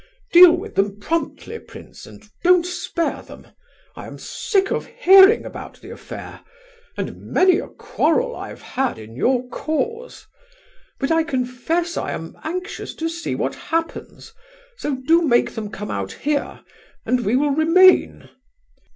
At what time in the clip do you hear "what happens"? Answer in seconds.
13.35-14.33